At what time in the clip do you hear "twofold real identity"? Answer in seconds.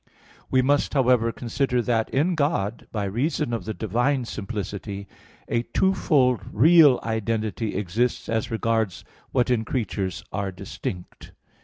5.61-7.75